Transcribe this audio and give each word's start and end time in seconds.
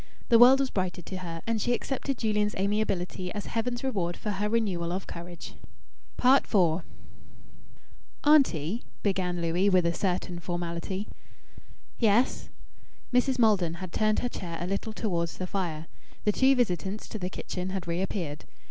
The 0.29 0.39
world 0.39 0.59
was 0.61 0.71
brighter 0.71 1.03
to 1.03 1.17
her, 1.17 1.43
and 1.45 1.61
she 1.61 1.73
accepted 1.73 2.17
Julian's 2.17 2.55
amiability 2.55 3.31
as 3.33 3.45
Heaven's 3.45 3.83
reward 3.83 4.17
for 4.17 4.31
her 4.31 4.49
renewal 4.49 4.91
of 4.91 5.05
courage. 5.05 5.53
IV 6.17 6.81
"Auntie" 8.23 8.83
began 9.07 9.39
Louis, 9.41 9.69
with 9.69 9.85
a 9.85 9.93
certain 9.93 10.39
formality. 10.39 11.07
"Yes?" 11.99 12.49
Mrs. 13.13 13.37
Maldon 13.37 13.75
had 13.75 13.93
turned 13.93 14.17
her 14.21 14.29
chair 14.29 14.57
a 14.59 14.65
little 14.65 14.91
towards 14.93 15.37
the 15.37 15.45
fire. 15.45 15.85
The 16.23 16.31
two 16.31 16.55
visitants 16.55 17.07
to 17.07 17.19
the 17.19 17.29
kitchen 17.29 17.69
had 17.69 17.87
reappeared. 17.87 18.45